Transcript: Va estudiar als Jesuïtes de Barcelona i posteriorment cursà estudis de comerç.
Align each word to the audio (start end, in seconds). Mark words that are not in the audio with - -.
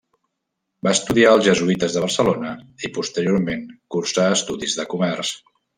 Va 0.87 0.93
estudiar 0.97 1.33
als 1.33 1.45
Jesuïtes 1.49 1.97
de 1.99 2.03
Barcelona 2.07 2.55
i 2.89 2.93
posteriorment 2.99 3.65
cursà 3.97 4.29
estudis 4.41 4.81
de 4.81 4.93
comerç. 4.97 5.37